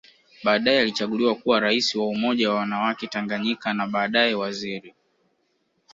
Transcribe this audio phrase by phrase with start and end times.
[0.43, 4.93] Baadae alichaguliwa kuwa Rais wa Umoja wa wanawake Tanganyika na baadae Waziri